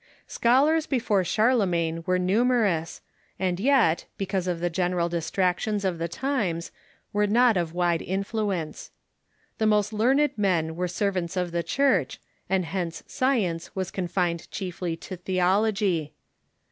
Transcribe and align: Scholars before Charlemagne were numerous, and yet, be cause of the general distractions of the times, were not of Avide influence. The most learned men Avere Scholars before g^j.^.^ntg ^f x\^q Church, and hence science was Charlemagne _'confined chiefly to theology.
Scholars 0.25 0.87
before 0.87 1.23
Charlemagne 1.23 2.01
were 2.07 2.17
numerous, 2.17 3.01
and 3.37 3.59
yet, 3.59 4.05
be 4.17 4.25
cause 4.25 4.47
of 4.47 4.59
the 4.59 4.71
general 4.71 5.09
distractions 5.09 5.85
of 5.85 5.99
the 5.99 6.07
times, 6.07 6.71
were 7.13 7.27
not 7.27 7.55
of 7.55 7.73
Avide 7.73 8.01
influence. 8.01 8.89
The 9.59 9.67
most 9.67 9.93
learned 9.93 10.31
men 10.35 10.69
Avere 10.71 10.89
Scholars 10.89 10.95
before 10.95 11.11
g^j.^.^ntg 11.11 11.25
^f 11.27 11.55
x\^q 11.55 11.67
Church, 11.67 12.19
and 12.49 12.65
hence 12.65 13.03
science 13.05 13.75
was 13.75 13.91
Charlemagne 13.91 13.93
_'confined 13.93 14.49
chiefly 14.49 14.97
to 14.97 15.17
theology. 15.17 16.13